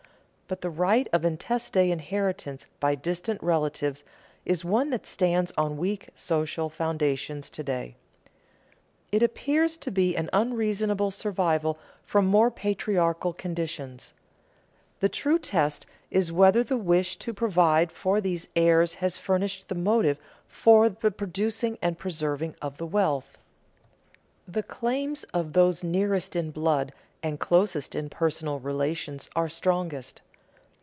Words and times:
But 0.51 0.59
the 0.59 0.69
right 0.69 1.07
of 1.13 1.23
intestate 1.23 1.91
inheritance 1.91 2.65
by 2.81 2.93
distant 2.93 3.41
relatives 3.41 4.03
is 4.43 4.65
one 4.65 4.89
that 4.89 5.07
stands 5.07 5.53
on 5.57 5.77
weak 5.77 6.09
social 6.13 6.67
foundations 6.67 7.49
to 7.51 7.63
day. 7.63 7.95
It 9.13 9.23
appears 9.23 9.77
to 9.77 9.89
be 9.91 10.13
an 10.17 10.29
unreasonable 10.33 11.09
survival 11.11 11.79
from 12.03 12.25
more 12.25 12.51
patriarchal 12.51 13.31
conditions. 13.31 14.11
The 14.99 15.07
true 15.07 15.39
test 15.39 15.85
is 16.09 16.33
whether 16.33 16.65
the 16.65 16.75
wish 16.75 17.15
to 17.19 17.33
provide 17.33 17.89
for 17.89 18.19
these 18.19 18.49
heirs 18.53 18.95
has 18.95 19.15
furnished 19.15 19.69
the 19.69 19.75
motive 19.75 20.17
for 20.47 20.89
the 20.89 21.11
producing 21.11 21.77
and 21.81 21.97
preserving 21.97 22.57
of 22.61 22.75
the 22.75 22.85
wealth. 22.85 23.37
The 24.45 24.63
claims 24.63 25.23
of 25.33 25.53
those 25.53 25.81
nearest 25.81 26.35
in 26.35 26.51
blood 26.51 26.91
and 27.23 27.39
closest 27.39 27.95
in 27.95 28.09
personal 28.09 28.59
relations 28.59 29.29
are 29.33 29.47
strongest. 29.47 30.21